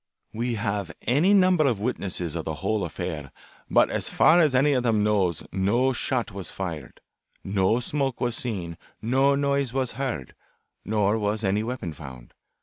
[0.33, 3.31] We have any number of witnesses of the whole affair,
[3.69, 7.01] but as far as any of them knows no shot was fired,
[7.43, 10.33] no smoke was seen, no noise was heard,
[10.83, 12.33] nor was any weapon found.